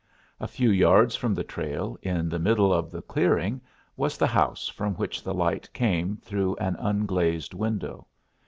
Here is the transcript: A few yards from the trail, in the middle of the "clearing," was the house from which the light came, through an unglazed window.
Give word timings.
A 0.39 0.47
few 0.47 0.71
yards 0.71 1.15
from 1.15 1.35
the 1.35 1.43
trail, 1.43 1.95
in 2.01 2.27
the 2.27 2.39
middle 2.39 2.73
of 2.73 2.89
the 2.89 3.03
"clearing," 3.03 3.61
was 3.95 4.17
the 4.17 4.25
house 4.25 4.67
from 4.67 4.95
which 4.95 5.21
the 5.23 5.31
light 5.35 5.71
came, 5.73 6.17
through 6.23 6.55
an 6.55 6.75
unglazed 6.79 7.53
window. 7.53 8.07